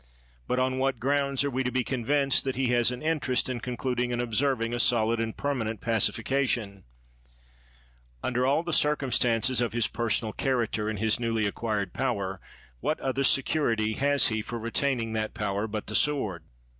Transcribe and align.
But 0.47 0.57
on 0.57 0.79
what 0.79 0.99
grounds 0.99 1.43
are 1.43 1.49
we 1.51 1.61
to 1.63 1.69
be 1.71 1.83
convinced 1.83 2.43
that 2.43 2.55
he 2.55 2.69
has 2.73 2.89
an 2.89 3.03
interest 3.03 3.49
in 3.49 3.59
concluding 3.59 4.11
and 4.11 4.19
observing 4.19 4.73
a 4.73 4.79
solid 4.79 5.19
and 5.19 5.37
permanent 5.37 5.79
pacifica 5.79 6.33
19 6.41 6.55
THE 6.55 6.59
WORLD'S 6.59 6.85
FAMOUS 7.21 7.23
ORATIONS 7.23 8.11
tion? 8.15 8.23
Under 8.33 8.45
all 8.47 8.63
the 8.63 8.73
circumstances 8.73 9.61
of 9.61 9.73
his 9.73 9.87
per 9.87 10.09
sonal 10.09 10.35
character, 10.35 10.89
and 10.89 10.97
his 10.97 11.19
newly 11.19 11.45
acquired 11.45 11.93
power, 11.93 12.41
what 12.79 12.99
other 12.99 13.23
security 13.23 13.93
has 13.93 14.29
he 14.29 14.41
for 14.41 14.57
retaining 14.57 15.13
that 15.13 15.35
power 15.35 15.67
but 15.67 15.85
the 15.85 15.93
sword 15.93 16.45